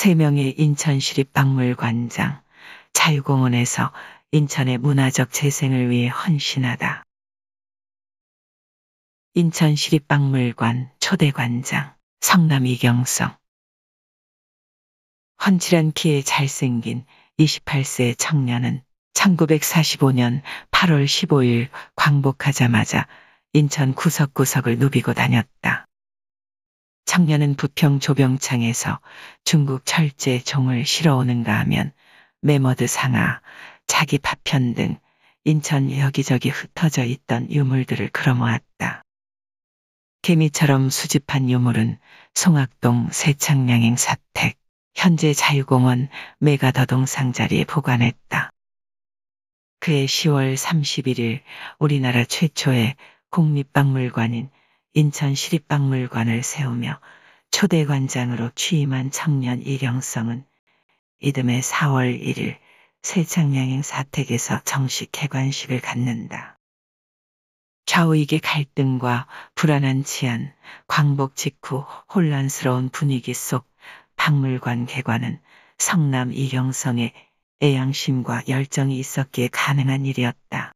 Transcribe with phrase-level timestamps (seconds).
[0.00, 2.40] 3명의 인천시립박물관장,
[2.94, 3.92] 자유공원에서
[4.32, 7.04] 인천의 문화적 재생을 위해 헌신하다.
[9.34, 13.36] 인천시립박물관 초대관장 성남 이경성
[15.44, 17.04] 훤칠한 키에 잘생긴
[17.38, 18.82] 28세 청년은
[19.12, 20.40] 1945년
[20.70, 23.06] 8월 15일 광복하자마자
[23.52, 25.89] 인천 구석구석을 누비고 다녔다.
[27.10, 29.00] 청년은 부평 조병창에서
[29.42, 31.92] 중국 철제 종을 실어오는가 하면
[32.40, 33.40] 메머드 상하,
[33.88, 34.96] 자기 파편 등
[35.42, 39.02] 인천 여기저기 흩어져 있던 유물들을 끌어모았다.
[40.22, 41.98] 개미처럼 수집한 유물은
[42.34, 44.56] 송악동 세창량행 사택,
[44.94, 48.50] 현재 자유공원 메가더동 상자리에 보관했다.
[49.80, 51.40] 그해 10월 31일
[51.80, 52.94] 우리나라 최초의
[53.30, 54.48] 국립박물관인
[54.92, 57.00] 인천시립박물관을 세우며
[57.52, 60.44] 초대관장으로 취임한 청년 이경성은
[61.20, 62.58] 이듬해 4월 1일
[63.02, 66.58] 세창량행 사택에서 정식 개관식을 갖는다.
[67.86, 70.52] 좌우익의 갈등과 불안한 치안,
[70.88, 73.68] 광복 직후 혼란스러운 분위기 속
[74.16, 75.40] 박물관 개관은
[75.78, 77.12] 성남 이경성의
[77.62, 80.72] 애양심과 열정이 있었기에 가능한 일이었다.